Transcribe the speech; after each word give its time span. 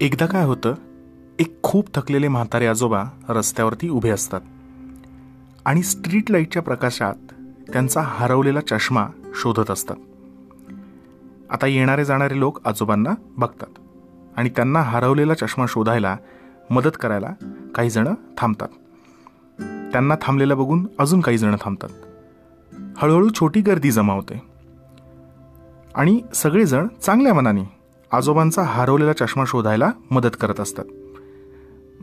एकदा 0.00 0.26
काय 0.26 0.44
होतं 0.44 0.74
एक 1.38 1.62
खूप 1.62 1.94
थकलेले 1.94 2.28
म्हातारे 2.28 2.66
आजोबा 2.66 3.04
रस्त्यावरती 3.28 3.88
उभे 3.88 4.10
असतात. 4.10 4.40
आणि 5.64 5.82
स्ट्रीट 5.82 6.30
लाईटच्या 6.30 6.62
प्रकाशात 6.62 7.14
त्यांचा 7.72 8.00
हरवलेला 8.00 8.60
चष्मा 8.60 9.06
शोधत 9.34 9.70
असतात. 9.70 9.96
आता 11.50 11.66
येणारे 11.66 12.04
जाणारे 12.04 12.38
लोक 12.38 12.68
आजोबांना 12.68 13.10
बघतात 13.38 13.78
आणि 14.36 14.48
त्यांना 14.48 14.80
हरवलेला 14.80 15.34
चष्मा 15.34 15.64
शोधायला 15.68 16.16
मदत 16.70 16.96
करायला 17.00 17.32
काही 17.74 17.90
जण 17.90 18.08
थांबतात. 18.38 18.68
त्यांना 19.92 20.14
थांबलेलं 20.22 20.56
बघून 20.56 20.88
अजून 20.98 21.20
काही 21.20 21.38
जण 21.38 21.56
थांबतात. 21.60 21.88
हळूहळू 22.96 23.28
छोटी 23.34 23.60
गर्दी 23.60 23.90
जमा 23.90 24.12
होते. 24.12 24.42
आणि 25.94 26.22
सगळेजण 26.34 26.88
चांगल्या 27.02 27.34
मनाने 27.34 27.79
आजोबांचा 28.12 28.62
हरवलेला 28.62 29.12
चष्मा 29.12 29.44
शोधायला 29.46 29.90
मदत 30.10 30.36
करत 30.40 30.60
असतात. 30.60 30.84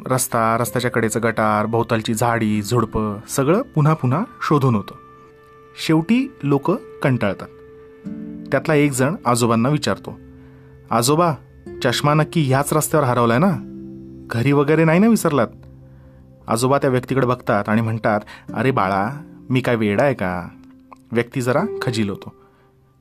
रस्ता 0.05 0.57
रस्त्याच्या 0.57 0.91
कडेचं 0.91 1.20
गटार 1.23 1.65
भोवतालची 1.65 2.13
झाडी 2.13 2.61
झुडपं 2.61 3.17
सगळं 3.29 3.61
पुन्हा 3.61 3.93
पुन्हा 3.93 4.23
शोधून 4.41 4.75
होतं. 4.75 4.95
शेवटी 5.85 6.34
लोक 6.43 6.71
कंटाळतात. 7.03 7.48
त्यातला 8.51 8.75
एक 8.75 8.91
जण 8.91 9.15
आजोबांना 9.25 9.70
विचारतो 9.70 10.20
आजोबा 10.91 11.34
चष्मा 11.84 12.13
नक्की 12.13 12.41
ह्याच 12.41 12.73
रस्त्यावर 12.73 13.05
हरवलाय 13.05 13.37
ना? 13.37 13.51
घरी 14.29 14.51
वगैरे 14.51 14.84
नाही 14.84 14.99
ना 14.99 15.07
विसरलात? 15.07 15.48
आजोबा 16.48 16.77
त्या 16.77 16.89
व्यक्तीकडे 16.89 17.27
बघतात 17.27 17.70
आणि 17.70 17.81
म्हणतात 17.81 18.20
अरे 18.53 18.71
बाळा 18.71 19.09
मी 19.49 19.62
काय 19.62 19.76
वेडा 19.76 20.03
आहे 20.03 20.13
का? 20.13 20.48
व्यक्ती 21.12 21.41
जरा 21.41 21.62
खजील 21.81 22.09
होतो. 22.09 22.35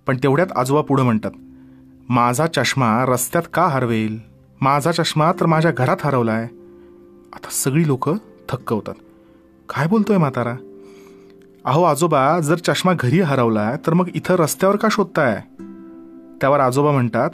पण 0.07 0.17
तेवढ्यात 0.17 0.53
आजोबा 0.57 0.81
पुढं 0.81 1.03
म्हणतात 1.03 1.31
माझा 2.09 2.47
चष्मा 2.47 3.05
रस्त्यात 3.09 3.43
का 3.55 3.67
हरवेल? 3.67 4.19
माझा 4.61 4.93
चष्मा 4.93 5.33
तर 5.33 5.47
माझ्या 5.47 5.71
घरात 5.71 5.97
हरवलाय. 6.05 6.45
आता 7.33 7.49
सगळी 7.51 7.87
लोक 7.87 8.11
थक्क 8.49 8.73
होतात. 8.73 8.95
काय 9.69 9.87
बोलतोय 9.87 10.17
म्हातारा? 10.17 10.57
अहो 11.65 11.83
आजोबा 11.83 12.41
जर 12.41 12.59
चष्मा 12.59 12.93
घरी 13.01 13.21
हरवलाय 13.21 13.77
तर 13.87 13.95
मग 13.95 14.09
इथं 14.15 14.35
रस्त्यावर 14.35 14.77
का 14.77 14.89
शोधताय? 14.91 15.43
त्यावर 16.41 16.61
आजोबा 16.61 16.91
म्हणतात 16.91 17.31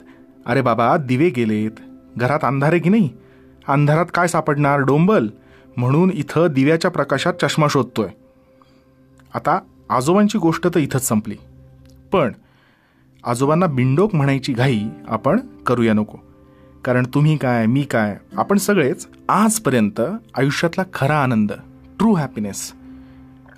अरे 0.47 0.61
बाबा 0.61 0.97
दिवे 0.97 1.29
गेलेत. 1.29 1.71
घरात 2.17 2.41
अंधार 2.43 2.71
आहे 2.71 2.79
की 2.79 2.91
नाही? 2.91 3.11
अंधारात 3.69 4.07
काय 4.15 4.29
सापडणार? 4.29 4.79
डोंबल. 4.79 5.29
म्हणून 5.77 6.11
इथं 6.15 6.47
दिव्याच्या 6.51 6.91
प्रकाशात 6.91 7.35
चष्मा 7.45 7.67
शोधतोय. 7.71 8.09
आता 9.35 9.61
आजोबांची 9.91 10.39
गोष्ट 10.39 10.67
तर 10.67 10.79
इथंच 10.79 11.09
संपली. 11.09 11.37
पण 12.13 12.33
आजोबांना 13.25 13.67
बिंडोक 13.67 14.15
म्हणायची 14.15 14.53
घाई 14.53 14.81
आपण 15.09 15.41
करूया 15.67 15.93
नको. 15.93 16.19
कारण 16.85 17.07
तुम्ही 17.15 17.37
काय 17.37 17.67
मी 17.67 17.83
काय 17.83 18.17
आपण 18.37 18.59
सगळेच 18.59 19.07
आजपर्यंत 19.29 20.01
आयुष्यातला 20.35 20.85
खरा 20.95 21.23
आनंद 21.23 21.53
ट्रू 21.99 22.13
हॅपीनेस 22.15 22.73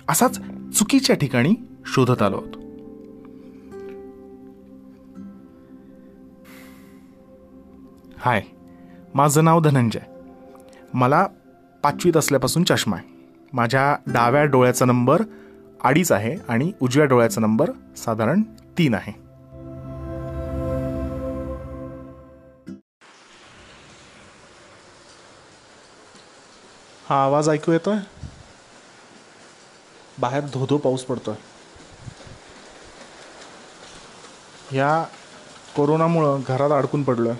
असाच 0.09 0.39
चुकीच्या 0.77 1.15
ठिकाणी 1.15 1.53
शोधत 1.85 2.21
आलो 2.21 2.37
होतो 2.37 2.59
हाय 8.17 8.41
माझं 9.15 9.43
नाव 9.43 9.59
धनंजय. 9.59 9.99
मला 10.93 11.25
पाचवीत 11.83 12.17
असल्यापासून 12.17 12.63
चष्मा 12.63 12.95
आहे. 12.97 13.07
माझ्या 13.53 13.95
डाव्या 14.07 14.43
डोळ्याचा 14.43 14.85
नंबर 14.85 15.21
अडीच 15.83 16.11
आहे 16.11 16.35
आणि 16.49 16.71
उजव्या 16.81 17.05
डोळ्याचा 17.05 17.41
नंबर 17.41 17.71
साधारण 17.97 18.41
तीन 18.77 18.93
आहे. 18.93 19.24
हा 27.09 27.15
आवाज 27.23 27.49
ऐकू 27.49 27.71
येतोय? 27.71 27.97
बाहेर 30.19 30.43
धोधो 30.53 30.77
पाऊस 30.77 31.03
पडतोय. 31.03 31.35
ह्या 34.71 35.03
कोरोनामुळं 35.75 36.41
घरात 36.47 36.71
अडकून 36.71 37.03
पडलोय. 37.03 37.33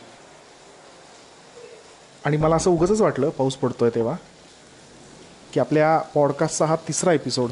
आणि 2.25 2.37
मला 2.37 2.55
असं 2.55 2.69
उगच 2.71 3.01
वाटलं 3.01 3.29
पाऊस 3.29 3.55
पडतोय 3.55 3.89
तेव्हा 3.95 4.15
की 5.53 5.59
आपल्या 5.59 5.97
पॉडकास्टचा 6.13 6.65
हा 6.65 6.75
तिसरा 6.87 7.13
एपिसोड 7.13 7.49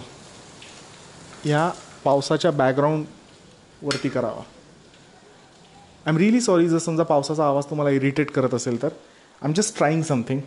ह्या 1.43 1.69
पावसाच्या 2.03 2.51
बॅकग्राऊंडवरती 2.51 4.09
करावा. 4.09 4.41
आय 6.05 6.09
एम 6.09 6.17
रिअली 6.17 6.41
सॉरी 6.41 6.67
जर 6.69 6.77
समजा 6.77 7.03
पावसाचा 7.03 7.45
आवाज 7.45 7.65
तुम्हाला 7.69 7.89
इरिटेट 7.95 8.31
करत 8.31 8.53
असेल 8.53 8.81
तर 8.81 8.87
I 8.87 9.47
am 9.47 9.53
just 9.53 9.77
trying 9.77 10.01
something 10.03 10.41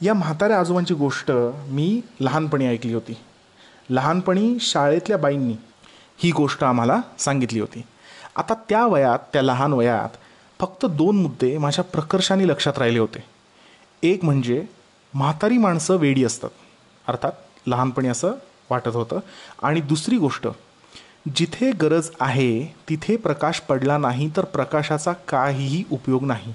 या 0.00 0.14
म्हाताऱ्या 0.14 0.60
आजोबांची 0.60 0.94
गोष्ट 0.94 1.30
मी 1.68 2.00
लहानपणी 2.20 2.66
ऐकली 2.66 2.94
होती. 2.94 3.16
लहानपणी 3.90 4.56
शाळेतल्या 4.60 5.18
बाईंनी 5.18 5.56
ही 6.18 6.30
गोष्ट 6.30 6.64
आम्हाला 6.64 7.00
सांगितली 7.18 7.60
होती. 7.60 7.82
आता 8.36 8.54
त्या 8.68 8.86
वयात 8.86 9.18
त्या 9.32 9.42
लहान 9.42 9.72
वयात 9.72 10.16
फक्त 10.60 10.86
दोन 10.86 11.22
मुद्दे 11.22 11.58
माझ्या 11.58 11.84
प्रकर्षाने 11.84 12.48
लक्षात 12.48 12.78
राहिले 12.78 12.98
होते. 12.98 13.24
एक 14.02 14.24
म्हणजे 14.24 14.64
म्हातारी 15.14 15.58
माणसं 15.58 15.96
वेडी 15.96 16.24
असतात 16.24 16.50
अर्थात 17.08 17.32
लहानपणी 17.66 18.08
असं 18.08 18.32
वाटत 18.70 18.96
होतं. 18.96 19.18
आणि 19.62 19.80
दुसरी 19.80 20.16
गोष्ट 20.16 20.48
जिथे 21.36 21.70
गरज 21.72 22.10
आहे 22.20 22.74
तिथे 22.88 23.16
प्रकाश 23.16 23.60
पडला 23.60 23.98
नाही 23.98 24.30
तर 24.36 24.44
प्रकाशाचा 24.44 25.12
काहीही 25.12 25.84
उपयोग 25.90 26.24
नाही. 26.24 26.54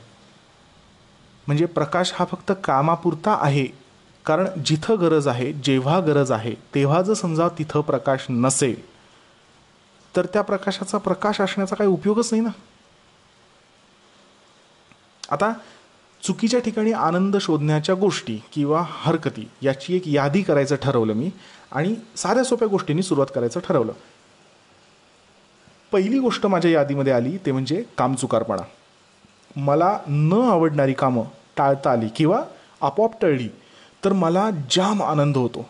म्हणजे 1.48 1.66
प्रकाश 1.66 2.12
हा 2.16 2.26
फक्त 2.26 2.52
कामापुरता 2.64 3.38
आहे. 3.42 3.68
कारण 4.26 4.48
जिथं 4.66 5.00
गरज 5.02 5.28
आहे 5.28 5.52
जेव्हा 5.54 6.00
गरज 6.00 6.32
आहे 6.32 6.54
तेव्हा 6.76 7.02
जर 7.02 7.14
समजा 7.14 7.48
तिथं 7.58 7.82
प्रकाश 7.82 8.26
नसेल 8.30 8.76
तर 10.16 10.26
त्या 10.26 10.42
प्रकाशाचा 10.42 10.98
प्रकाश 10.98 11.42
असण्याचा 11.42 11.76
काही 11.76 11.90
उपयोगच 11.90 12.30
नाही 12.32 12.44
ना? 12.44 12.50
आता 15.32 15.52
चुकीच्या 16.24 16.60
ठिकाणी 16.60 16.92
आनंद 16.92 17.38
शोधण्याच्या 17.38 17.96
गोष्टी 17.96 18.40
किंवा 18.54 18.84
हरकती 18.88 19.48
याची 19.62 19.96
एक 19.96 20.08
यादी 20.08 20.42
करायचं 20.42 20.76
ठरवलं 20.76 21.14
मी 21.14 21.30
आणि 21.72 21.96
साध्या 22.16 22.44
सोप्या 22.44 22.68
गोष्टींनी 22.68 23.04
सुरुवात 23.04 23.34
करायचं 23.36 23.60
ठरवलं. 23.60 23.94
पहिली 25.92 26.20
गोष्ट 26.20 26.46
माझ्या 26.46 26.72
यादीमध्ये 26.72 27.14
आली 27.14 27.38
ते 27.38 27.52
म्हणजे 27.52 27.84
कामचुकारपणा. 27.98 28.64
मला 29.56 29.98
न 30.08 30.34
आवडणारी 30.52 30.94
कामं 30.94 31.24
टाळता 31.58 31.92
आली 31.92 32.08
किंवा 32.08 32.44
आपोआप 32.82 33.22
टळली 33.22 33.50
तर 34.06 34.14
मला 34.14 34.50
जाम 34.72 35.04
आनंद 35.04 35.38
होतो. 35.38 35.66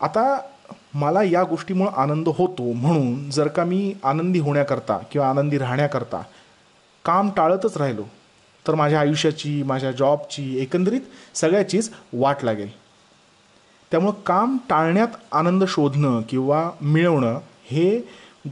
आता 0.00 0.40
मला 0.94 1.22
या 1.22 1.42
गोष्टीमुळं 1.42 1.90
आनंद 1.90 2.28
होतो 2.28 2.72
म्हणून 2.72 3.30
जर 3.30 3.48
का 3.48 3.64
मी 3.64 3.94
आनंदी 4.04 4.38
होण्याकरता 4.38 4.98
किंवा 5.10 5.30
आनंदी 5.30 5.58
राहण्याकरता 5.58 6.22
काम 7.04 7.30
टाळतच 7.36 7.76
राहिलो 7.76 8.02
तर 8.66 8.74
माझ्या 8.74 9.00
आयुष्याची 9.00 9.62
माझ्या 9.62 9.92
जॉबची 9.92 10.58
एकंदरीत 10.58 11.00
सगळ्याचीच 11.34 11.90
वाट 12.12 12.44
लागेल. 12.44 12.70
त्यामुळं 13.90 14.12
काम 14.26 14.56
टाळण्यात 14.68 15.08
आनंद 15.32 15.64
शोधणं 15.68 16.20
किंवा 16.20 16.70
मिळवणं 16.80 17.38
हे 17.70 18.00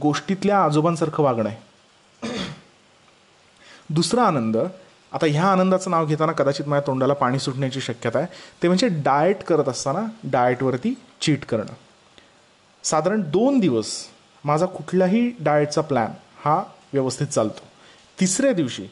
गोष्टीतल्या 0.01 0.63
आजोबांसारखं 0.63 1.23
वागणं 1.23 1.49
आहे. 1.49 1.70
दुसरा 3.93 4.23
आनंद 4.23 4.57
आता 5.11 5.25
ह्या 5.25 5.45
आनंदाचं 5.45 5.91
नाव 5.91 6.05
घेताना 6.05 6.31
कदाचित 6.31 6.67
माझ्या 6.67 6.87
तोंडाला 6.87 7.13
पाणी 7.13 7.39
सुटण्याची 7.39 7.81
शक्यता 7.81 8.19
आहे 8.19 8.27
ते 8.63 8.67
म्हणजे 8.67 8.87
डाएट 8.87 9.43
करत 9.43 9.69
असताना 9.69 10.05
डाएटवरती 10.23 10.93
चीट 11.21 11.45
करणं. 11.45 11.73
साधारण 12.83 13.21
दोन 13.21 13.59
दिवस 13.59 13.91
माझा 14.43 14.65
कुठलाही 14.65 15.29
डाएटचा 15.39 15.81
प्लॅन 15.81 16.11
हा 16.45 16.63
व्यवस्थित 16.93 17.27
चालतो. 17.27 17.63
तिसऱ्या 18.19 18.53
दिवशी 18.53 18.85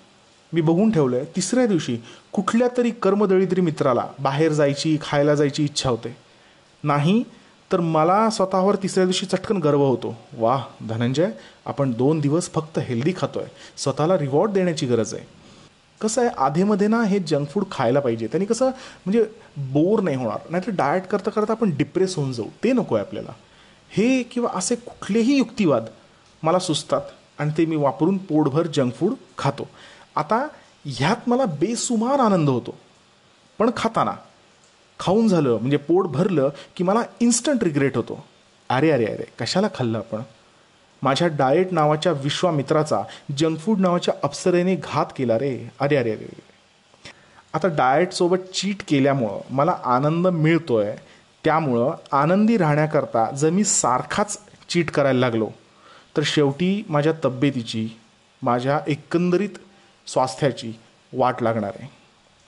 मी 0.54 0.62
बघून 0.62 0.92
ठेवलं 0.92 1.16
आहे 1.16 1.26
तिसऱ्या 1.36 1.66
दिवशी 1.66 1.98
कुठल्या 2.32 2.68
तरी 2.78 2.92
कर्मदळिद्री 2.92 3.62
मित्राला 3.62 4.06
बाहेर 4.20 4.52
जायची 4.52 4.98
खायला 5.02 5.36
जायची 5.36 5.64
इच्छा 5.64 5.90
होते. 5.90 6.16
नाही 6.84 7.24
तर 7.72 7.80
मला 7.80 8.30
स्वतःवर 8.30 8.76
तिसऱ्या 8.76 9.06
दिवशी 9.06 9.26
चटकन 9.26 9.58
गर्व 9.58 9.84
होतो. 9.84 10.16
वा 10.38 10.64
धनंजय 10.90 11.30
आपण 11.66 11.92
दोन 11.92 12.20
दिवस 12.20 12.50
फक्त 12.50 12.80
हेल्दी 12.80 13.14
खातोय. 13.18 13.46
स्वतःला 13.78 14.18
रिवॉर्ड 14.18 14.52
देण्याची 14.52 14.86
गरज 14.86 15.14
आहे. 15.14 15.26
कसं 16.02 16.22
आहे 16.22 16.30
आधेमध्ये 16.38 16.88
ना 16.88 17.04
हे 17.04 17.20
जंक 17.20 17.50
फूड 17.50 17.64
खायला 17.72 18.00
पाहिजे. 18.00 18.28
त्यांनी 18.28 18.46
कसं 18.46 18.66
म्हणजे 18.66 19.26
बोर 19.58 20.00
नाही 20.00 20.18
होणार. 20.18 20.40
नाहीतर 20.50 20.72
डाएट 20.72 21.04
करता 21.04 21.30
करता 21.30 21.54
आपण 21.54 21.78
डिप्रेस 21.78 22.16
होऊन 22.16 22.34
जाऊ. 22.34 22.46
ते 22.64 22.74
नको 22.74 22.96
आहे 22.96 23.06
आपल्याला. 23.06 23.32
हे 23.90 24.24
किंवा 24.24 24.50
असे 24.54 24.76
कुठलेही 24.76 25.38
युक्तिवाद 25.38 25.86
मला 26.44 26.60
सुचतात 26.60 27.02
आणि 27.40 27.52
ते 27.58 27.66
मी 27.66 27.76
वापरून 27.76 28.18
पोटभर 28.18 28.68
जंक 28.68 28.94
फूड 28.94 29.14
खातो. 29.38 29.68
आता 30.16 30.48
ह्यात 30.86 31.30
मला 31.30 31.46
बेसुमार 31.46 32.20
आनंद 32.20 32.50
होतो. 32.50 32.76
पण 33.60 33.70
खाताना 33.78 34.12
खाऊन 35.00 35.28
झालं 35.28 35.58
म्हणजे 35.58 35.78
पोट 35.78 36.08
भरलं 36.08 36.50
की 36.76 36.84
मला 36.84 37.04
इन्स्टंट 37.20 37.64
रिग्रेट 37.64 37.98
होतो. 37.98 38.24
अरे 38.70 38.90
अरे 38.92 39.06
अरे 39.06 39.24
कशाला 39.40 39.68
खाल्लं 39.76 39.98
आपण? 39.98 40.22
माझ्या 41.02 41.28
डाएट 41.28 41.72
नावाच्या 41.72 42.12
विश्वामित्राचा 42.12 43.02
जंक 43.38 43.60
फूड 43.60 43.80
नावाच्या 43.80 44.14
अप्सरेने 44.24 44.76
घात 44.76 45.06
केला 45.18 45.38
रे. 45.40 45.72
अरे 45.80 45.96
अरे 45.96 46.12
अरे 46.12 46.28
आता 47.54 47.68
डाएटसोबत 47.68 48.52
चीट 48.54 48.84
केल्यामुळं 48.88 49.40
मला 49.50 49.76
आनंद 49.86 50.28
मिळतोय. 50.28 50.96
त्यामुळं 51.44 51.92
आनंदी 52.12 52.58
राहण्याकरता 52.58 53.30
जर 53.32 53.50
मी 53.50 53.64
सारखाच 53.64 54.38
चीट 54.70 54.92
करायला 54.92 55.20
लागलो 55.20 55.48
तर 56.18 56.22
शेवटी 56.26 56.84
माझ्या 56.90 57.14
तब्येतीची 57.26 57.88
माझ्या 58.42 58.80
एकंदरीत 58.88 59.58
स्वास्थ्याची 60.08 60.72
वाट 61.14 61.42
लागणार 61.42 61.72
आहे. 61.80 61.88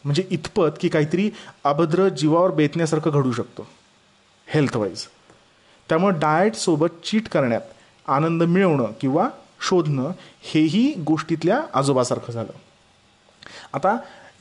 म्हणजे 0.06 0.24
इतपत 0.30 0.78
की 0.80 0.90
काहीतरी 0.90 1.30
अभद्र 1.64 2.08
जीवावर 2.10 2.52
बेतण्यासारखं 2.52 3.12
घडू 3.12 3.32
शकतो 3.32 3.68
हेल्थवाईज 4.48 5.06
त्यामुळे 5.90 6.20
डाएटसोबत 6.20 7.06
चीट 7.06 7.28
करण्यात 7.28 7.62
आनंद 8.08 8.44
मिळवणं 8.44 8.92
किंवा 9.02 9.30
शोधणं 9.62 10.12
हेही 10.42 10.94
गोष्टीतल्या 10.94 11.62
आजोबासारखं 11.74 12.34
झालं. 12.34 12.52
आता 13.74 13.98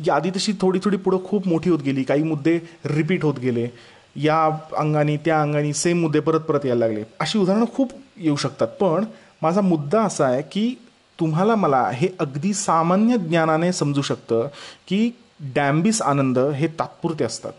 यादी 0.07 0.31
तशी 0.31 0.53
थोडी 0.61 0.79
थोडी 0.85 0.97
पुढं 0.97 1.25
खूप 1.25 1.49
मोठी 1.49 1.71
होत 1.71 1.79
गेली 1.79 2.03
काही 2.03 2.23
मुद्दे 2.23 2.59
रिपीट 2.85 3.25
होत 3.25 3.35
गेले. 3.35 3.69
या 4.17 4.45
अंगाने 4.77 5.17
त्या 5.17 5.43
अंगाने 5.43 5.73
सेम 5.73 6.01
मुद्दे 6.01 6.21
परत 6.21 6.41
परत 6.41 6.67
यायला 6.67 6.87
लागले. 6.87 7.03
अशी 7.21 7.39
उदाहरणं 7.39 7.65
खूप 7.75 7.93
येऊ 8.17 8.37
शकतात 8.37 8.69
पण 8.69 9.05
माझा 9.43 9.61
मुद्दा 9.61 10.03
असा 10.03 10.27
आहे 10.27 10.43
की 10.43 10.75
तुम्हाला 11.21 11.55
मला 11.55 11.91
हे 11.95 12.09
अगदी 12.21 12.55
सामान्य 12.55 13.17
ज्ञानाने 13.17 13.73
समजू 13.73 14.03
शकतं 14.03 14.49
की 14.89 15.11
डॅम्बिस 15.41 16.03
आनंद 16.03 16.39
हे 16.39 16.67
तात्पुरते 16.67 17.25
असतात. 17.25 17.53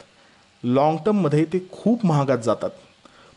लाँग 0.63 0.97
टर्ममध्ये 1.05 1.45
ते 1.45 1.67
खूप 1.71 2.05
महागात 2.05 2.37
जातात. 2.37 2.69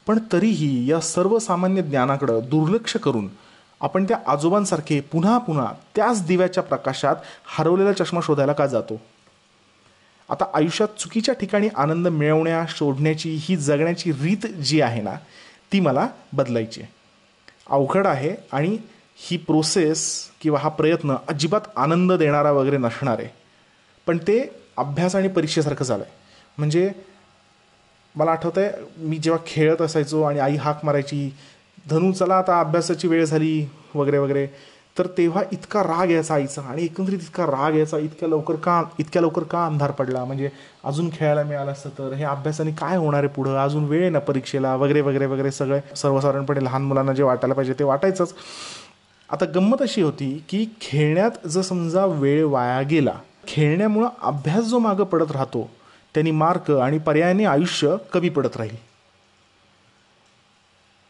पण 0.06 0.18
तरीही 0.32 0.90
या 0.90 1.00
सर्वसामान्य 1.00 1.82
ज्ञानाकडं 1.82 2.40
दुर्लक्ष 2.44 2.96
करून 2.96 3.28
आपण 3.80 4.04
त्या 4.04 4.18
आजोबांसारखे 4.26 5.00
पुन्हा 5.00 5.38
पुन्हा 5.38 5.72
त्याच 5.96 6.26
दिव्याच्या 6.26 6.62
प्रकाशात 6.62 7.16
हरवलेला 7.44 7.92
चष्मा 7.92 8.20
शोधायला 8.24 8.52
का 8.52 8.66
जातो? 8.66 9.00
आता 10.28 10.44
आयुष्यात 10.54 10.88
चुकीच्या 10.98 11.34
ठिकाणी 11.34 11.68
आनंद 11.76 12.08
मिळवण्या 12.08 12.64
शोधण्याची 12.68 13.36
ही 13.40 13.56
जगण्याची 13.56 14.12
रीत 14.12 14.46
जी 14.46 14.80
आहे 14.80 15.02
ना 15.02 15.14
ती 15.72 15.80
मला 15.80 16.08
बदलायची 16.32 16.80
आहे. 16.80 16.92
अवघड 17.70 18.06
आहे 18.06 18.36
आणि 18.52 18.78
ही 19.16 19.36
प्रोसेस 19.36 20.30
किंवा 20.40 20.58
हा 20.58 20.68
प्रयत्न 20.68 21.16
अजिबात 21.28 21.60
आनंद 21.76 22.12
देणारा 22.12 22.50
वगैरे 22.50 22.76
नसणार 22.76 23.18
आहे. 23.18 23.43
पण 24.06 24.18
ते 24.18 24.38
अभ्यास 24.76 25.16
आणि 25.16 25.28
परीक्षेसारखं 25.28 25.84
झालं 25.84 26.02
आहे 26.02 26.12
म्हणजे 26.58 26.90
मला 28.14 28.30
आठवतं 28.30 28.60
आहे 28.60 28.70
मी 28.98 29.16
जेव्हा 29.16 29.42
खेळत 29.46 29.82
असायचो 29.82 30.22
आणि 30.22 30.38
आई 30.38 30.56
हाक 30.56 30.84
मारायची 30.84 31.30
धनू 31.90 32.12
चला 32.12 32.38
आता 32.38 32.60
अभ्यासाची 32.60 33.08
वेळ 33.08 33.24
झाली 33.24 33.66
वगैरे 33.94 34.18
वगैरे 34.18 34.46
तर 34.98 35.06
तेव्हा 35.18 35.42
इतका 35.52 35.82
राग 35.82 36.10
यायचा 36.10 36.34
आईचा 36.34 36.62
आणि 36.62 36.84
एकंदरीत 36.84 37.18
इतका 37.18 37.46
राग 37.46 37.74
यायचा 37.74 37.98
इतक्या 37.98 38.28
लवकर 38.28 38.56
का 38.56 38.82
इतक्या 38.98 39.22
लवकर 39.22 39.42
का 39.42 39.64
अंधार 39.66 39.90
पडला? 39.90 40.24
म्हणजे 40.24 40.50
अजून 40.84 41.08
खेळायला 41.12 41.42
मिळालं 41.42 41.72
असतं 41.72 41.90
तर 41.98 42.12
हे 42.12 42.24
अभ्यासाने 42.24 42.72
काय 42.72 42.96
होणार 42.96 43.20
आहे 43.20 43.28
पुढं? 43.28 43.56
अजून 43.58 43.84
वेळ 43.84 44.00
आहे 44.00 44.10
ना 44.10 44.18
परीक्षेला? 44.18 44.74
वगैरे 44.76 45.00
वगैरे 45.00 45.26
वगैरे 45.26 45.50
सगळे 45.50 45.80
सर्वसाधारणपणे 45.96 46.64
लहान 46.64 46.82
मुलांना 46.82 47.12
जे 47.12 47.22
वाटायला 47.22 47.54
पाहिजे 47.54 47.72
ते 47.78 47.84
वाटायचंच. 47.84 48.34
आता 49.28 49.46
गंमत 49.54 49.82
अशी 49.82 50.02
होती 50.02 50.44
की 50.48 50.64
खेळण्यात 50.80 51.46
जर 51.48 51.62
समजा 51.62 52.04
वेळ 52.06 52.44
वाया 52.44 52.80
गेला 52.82 53.14
खेळण्यामुळं 53.48 54.08
अभ्यास 54.22 54.64
जो 54.64 54.78
मागं 54.78 55.04
पडत 55.04 55.30
राहतो 55.30 55.70
त्यांनी 56.14 56.30
मार्क 56.30 56.70
आणि 56.70 56.98
पर्यायाने 56.98 57.44
आयुष्य 57.44 57.96
कमी 58.12 58.28
पडत 58.28 58.56
राहील. 58.56 58.76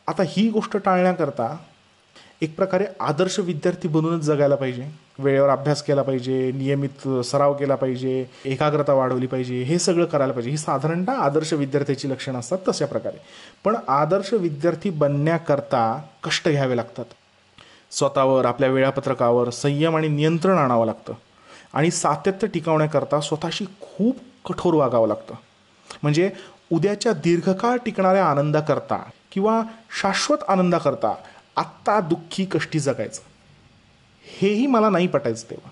आता 0.07 0.23
ही 0.27 0.51
गोष्ट 0.51 0.77
टाळण्याकरता 0.77 1.57
एक 2.43 2.57
प्रकारे 2.57 2.85
आदर्श 3.01 3.39
विद्यार्थी 3.39 3.89
बनूनच 3.89 4.23
जगायला 4.23 4.55
पाहिजे. 4.55 4.89
वेळेवर 5.19 5.49
अभ्यास 5.49 5.83
केला 5.83 6.03
पाहिजे 6.03 6.53
नियमित 6.53 7.09
सराव 7.25 7.55
केला 7.55 7.75
पाहिजे 7.75 8.25
एकाग्रता 8.45 8.93
वाढवली 8.93 9.27
पाहिजे 9.27 9.63
हे 9.63 9.79
सगळं 9.79 10.05
करायला 10.05 10.33
पाहिजे. 10.33 10.51
ही 10.51 10.57
साधारणतः 10.57 11.13
आदर्श 11.13 11.53
विद्यार्थ्याची 11.53 12.11
लक्षणं 12.11 12.39
असतात 12.39 12.59
तशा 12.69 12.87
प्रकारे. 12.87 13.17
पण 13.65 13.77
आदर्श 13.89 14.33
विद्यार्थी 14.33 14.91
बनण्याकरता 14.91 16.03
कष्ट 16.25 16.49
घ्यावे 16.49 16.77
लागतात. 16.77 17.05
स्वतःवर 17.91 18.45
आपल्या 18.45 18.69
वेळापत्रकावर 18.69 19.51
संयम 19.51 19.97
आणि 19.97 20.09
नियंत्रण 20.09 20.59
आणावं 20.59 20.87
लागतं. 20.87 21.13
आणि 21.75 21.91
सातत्य 21.91 22.47
टिकवण्याकरता 22.47 23.21
स्वतःशी 23.21 23.65
खूप 23.65 24.17
कठोर 24.49 24.75
वागावं 24.75 25.09
लागतं. 25.09 25.35
म्हणजे 26.03 26.31
उद्याच्या 26.73 27.13
दीर्घकाळ 27.13 27.77
टिकणाऱ्या 27.77 28.27
आनंदाकरता 28.27 29.11
किंवा 29.33 29.63
शाश्वत 30.01 30.39
आनंदाकरता 30.49 31.15
आत्ता 31.57 32.01
दुःखी 32.01 32.45
कष्टी 32.45 32.81
जगायचं. 32.81 33.23
हेही 34.41 34.67
मला 34.67 34.89
नाही 34.89 35.07
पटायचं 35.07 35.51
तेव्हा. 35.51 35.71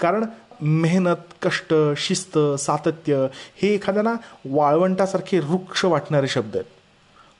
कारण 0.00 0.24
मेहनत 0.60 1.16
कष्ट 1.42 1.74
शिस्त 1.96 2.38
सातत्य 2.38 3.26
हे 3.62 3.74
एखाद्याला 3.74 4.14
वाळवंटासारखे 4.50 5.38
वृक्ष 5.38 5.84
वाटणारे 5.84 6.28
शब्द 6.28 6.56
आहेत. 6.56 6.66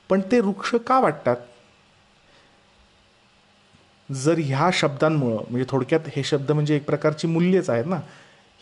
पण 0.09 0.21
ते 0.21 0.39
वृक्ष 0.39 0.75
का 0.75 0.99
वाटतात? 0.99 1.35
जर 4.13 4.39
ह्या 4.39 4.69
शब्दांमुळं 4.73 5.35
म्हणजे 5.35 5.65
थोडक्यात 5.69 5.99
हे 6.15 6.23
शब्द 6.23 6.51
म्हणजे 6.51 6.75
एक 6.75 6.85
प्रकारची 6.85 7.27
मूल्यच 7.27 7.69
आहेत 7.69 7.85
ना 7.85 7.99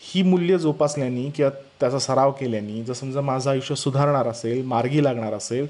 ही 0.00 0.22
मूल्य 0.22 0.58
जोपासल्याने 0.58 1.30
किंवा 1.30 1.50
त्याचा 1.80 1.98
सराव 1.98 2.30
केल्याने 2.30 2.82
जर 2.84 2.92
समजा 2.92 3.20
माझं 3.20 3.50
आयुष्य 3.50 3.74
सुधारणार 3.74 4.26
असेल 4.26 4.64
मार्गी 4.64 5.04
लागणार 5.04 5.32
असेल 5.32 5.66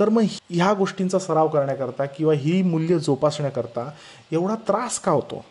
तर 0.00 0.08
मग 0.08 0.22
ह्या 0.50 0.72
गोष्टींचा 0.72 1.18
सराव 1.18 1.48
करण्याकरता 1.48 2.04
किंवा 2.04 2.34
ही 2.34 2.62
मूल्य 2.62 2.98
जोपासण्याकरता 2.98 3.90
एवढा 4.32 4.54
त्रास 4.54 4.98
का 4.98 5.12
होतो? 5.12 5.44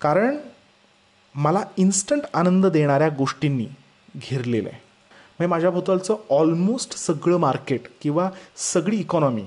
कारण 0.00 0.36
मला 1.34 1.62
इन्स्टंट 1.76 2.22
आनंद 2.34 2.66
देणाऱ्या 2.66 3.08
गोष्टींनी 3.08 3.66
घेरलेलं 4.16 4.68
आहे. 4.68 4.78
म्हणजे 5.38 5.46
माझ्या 5.46 5.70
भोवतालचं 5.70 6.16
ऑलमोस्ट 6.30 6.96
सगळं 6.96 7.36
मार्केट 7.36 7.80
किंवा 8.00 8.30
सगळी 8.56 8.96
इकॉनॉमी 8.96 9.44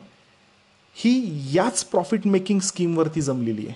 ही 1.00 1.12
याच 1.54 1.84
प्रॉफिट 1.84 2.26
मेकिंग 2.28 2.60
स्कीमवरती 2.60 3.22
जमलेली 3.22 3.66
आहे. 3.68 3.76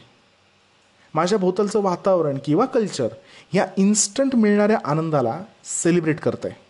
माझ्या 1.13 1.37
भोवतालचं 1.37 1.81
वातावरण 1.81 2.37
किंवा 2.45 2.65
कल्चर 2.65 3.07
ह्या 3.53 3.65
इन्स्टंट 3.77 4.35
मिळणाऱ्या 4.35 4.77
आनंदाला 4.83 5.39
सेलिब्रेट 5.81 6.19
करत 6.19 6.45
आहे 6.45 6.61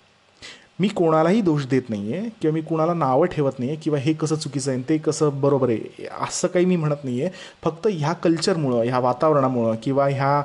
मी 0.79 0.87
कोणालाही 0.87 1.41
दोष 1.41 1.65
देत 1.65 1.89
नाही 1.89 2.13
आहे 2.13 2.29
किंवा 2.41 2.53
मी 2.53 2.61
कोणाला 2.61 2.93
नावं 2.93 3.25
ठेवत 3.25 3.59
नाही 3.59 3.69
आहे 3.71 3.79
किंवा 3.81 3.99
हे 3.99 4.13
कसं 4.13 4.35
चुकीचं 4.35 4.71
आहे 4.71 4.81
ते 4.89 4.97
कसं 4.97 5.39
बरोबर 5.41 5.69
आहे 5.69 6.07
असं 6.21 6.47
काही 6.47 6.65
मी 6.65 6.75
म्हणत 6.75 7.03
नाही 7.03 7.21
आहे 7.21 7.31
फक्त 7.63 7.87
ह्या 7.91 8.13
कल्चरमुळं 8.13 8.83
ह्या 8.83 8.99
वातावरणामुळं 8.99 9.75
किंवा 9.83 10.07
ह्या 10.07 10.41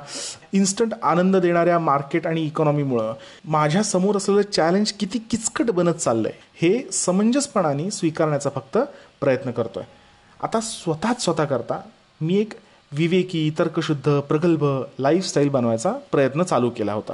इन्स्टंट 0.53 0.93
आनंद 1.03 1.35
देणाऱ्या 1.35 1.79
मार्केट 1.79 2.27
आणि 2.27 2.45
इकॉनॉमीमुळं 2.45 3.13
माझ्यासमोर 3.45 4.17
असलेलं 4.17 4.51
चॅलेंज 4.51 4.91
किती 4.91 5.19
किचकट 5.31 5.71
बनत 5.71 5.93
चाललं 5.93 6.27
आहे 6.27 6.67
हे 6.67 6.91
समंजसपणाने 6.91 7.89
स्वीकारण्याचा 7.91 8.49
फक्त 8.49 8.77
प्रयत्न 9.21 9.51
करतो 9.51 9.79
आहे 9.79 9.97
आता 10.43 10.59
स्वतःच 10.59 11.23
स्वतः 11.23 11.45
करता 11.45 11.81
मी 12.21 12.37
एक 12.37 12.53
विवेकी 12.91 13.49
तर्कशुद्ध 13.59 14.19
प्रगल्भ 14.19 14.63
लाईफस्टाईल 14.99 15.49
बनवायचा 15.49 15.91
प्रयत्न 16.11 16.43
चालू 16.43 16.69
केला 16.69 16.93
होता. 16.93 17.13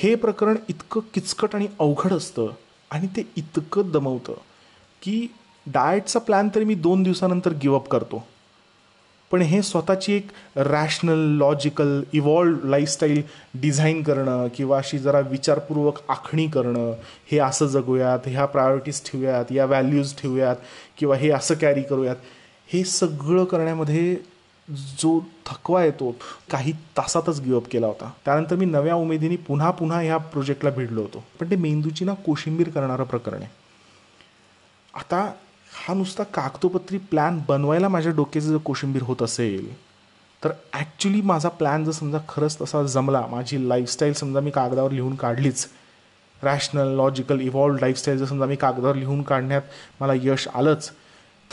हे 0.00 0.14
प्रकरण 0.14 0.56
इतकं 0.68 1.00
किचकट 1.14 1.54
आणि 1.54 1.66
अवघड 1.80 2.12
असतं 2.12 2.46
आणि 2.90 3.06
ते 3.06 3.22
इतकं 3.36 3.90
दमवतं 3.90 4.32
की 5.02 5.26
डाएटचा 5.66 6.20
प्लॅन 6.20 6.48
तरी 6.54 6.64
मी 6.64 6.74
दोन 6.74 7.02
दिवसानंतर 7.02 7.52
गिवअप 7.52 7.88
करतो. 7.88 8.24
पण 9.34 9.42
हे 9.42 9.62
स्वतःची 9.62 10.12
एक 10.12 10.26
rational 10.56 11.18
logical 11.18 12.02
evolve 12.12 12.68
lifestyle 12.68 13.22
design 13.54 14.02
करणं 14.02 14.48
किंवा 14.56 14.78
अशी 14.78 14.98
जरा 14.98 15.20
विचारपूर्वक 15.20 15.98
आखणी 16.08 16.46
करणं 16.46 16.92
हे 17.30 17.38
असं 17.38 17.66
जगूयात 17.66 18.18
ह्या 18.26 18.44
प्रायोरिटीज 18.46 19.02
ठेवूयात 19.04 19.44
या 19.50 19.64
व्हॅल्यूज 19.64 20.14
ठेवूयात 20.14 20.56
किंवा 20.98 21.16
हे 21.16 21.30
असं 21.30 21.54
कॅरी 21.54 21.82
करूयात 21.82 22.16
हे 22.72 22.84
सगळं 22.84 23.44
करण्यामध्ये 23.44 24.16
जो 24.70 25.20
थकवा 25.46 25.84
येतो 25.84 26.16
काही 26.50 26.72
तासातच 26.72 27.40
गिवअप 27.40 27.68
केला 27.70 27.86
होता. 27.86 28.12
त्यानंतर 28.24 28.56
मी 28.56 28.64
नव्या 28.64 28.94
उमेदीने 28.94 29.36
पुन्हा 29.36 29.70
पुन्हा 29.70 30.00
ह्या 30.00 30.16
प्रोजेक्टला 30.16 30.70
भिडलो 30.70 31.00
होतो. 31.00 31.24
पण 31.40 31.50
ते 31.50 31.56
मेंदूची 31.56 32.04
ना 32.04 32.14
कोशिंबीर 32.14 32.68
करणारं 32.68 33.04
प्रकरण 33.04 33.38
आहे. 33.38 33.50
आता 34.94 35.32
हा 35.74 35.94
नुसता 35.94 36.22
कागदोपत्री 36.22 36.98
प्लॅन 36.98 37.40
बनवायला 37.48 37.88
माझ्या 37.88 38.12
डोक्याचं 38.12 38.48
जर 38.48 38.56
कोशिंबीर 38.56 39.02
होत 39.02 39.22
असेल 39.22 39.74
तर 40.44 40.52
ॲक्च्युली 40.72 41.20
माझा 41.20 41.48
प्लॅन 41.48 41.84
जर 41.84 41.90
समजा 41.90 42.18
खरंच 42.28 42.60
तसा 42.60 42.82
जमला 42.82 43.26
माझी 43.30 43.68
लाईफस्टाईल 43.68 44.12
समजा 44.12 44.40
मी 44.40 44.50
कागदावर 44.50 44.90
लिहून 44.90 45.14
काढलीच 45.14 45.66
रॅशनल 46.42 46.96
लॉजिकल 46.96 47.40
इव्हॉल्ड 47.40 47.80
लाईफस्टाईल 47.80 48.18
जर 48.18 48.24
समजा 48.24 48.46
मी 48.46 48.56
कागदावर 48.56 48.94
लिहून 48.94 49.22
काढण्यात 49.22 49.62
मला 50.00 50.12
यश 50.22 50.48
आलंच 50.54 50.90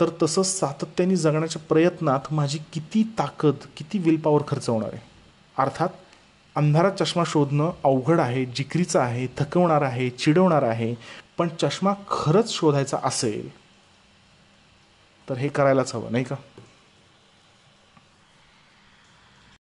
तर 0.00 0.08
तसंच 0.22 0.46
सातत्याने 0.60 1.16
जगण्याच्या 1.16 1.62
प्रयत्नात 1.68 2.32
माझी 2.32 2.58
किती 2.72 3.02
ताकद 3.18 3.54
किती 3.76 3.98
विलपावर 3.98 4.42
खर्च 4.48 4.68
होणार 4.68 4.88
आहे. 4.92 5.00
अर्थात 5.58 5.88
अंधारात 6.56 7.02
चष्मा 7.02 7.24
शोधणं 7.26 7.70
अवघड 7.84 8.20
आहे 8.20 8.44
जिकरीचं 8.44 9.00
आहे 9.00 9.26
थकवणार 9.38 9.82
आहे 9.82 10.10
चिडवणार 10.10 10.62
आहे 10.62 10.94
पण 11.38 11.48
चष्मा 11.60 11.92
खरंच 12.10 12.52
शोधायचा 12.52 12.98
असेल 13.04 13.48
तर 15.28 15.38
हे 15.38 15.48
करायलाच 15.48 15.94
हवं 15.94 16.12
नाही 16.12 16.24
का? 16.24 16.36